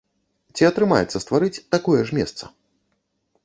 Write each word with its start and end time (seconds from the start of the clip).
Ці 0.59 0.63
атрымаецца 0.69 1.21
стварыць 1.25 1.61
такое 1.77 2.01
ж 2.11 2.21
месца? 2.23 2.43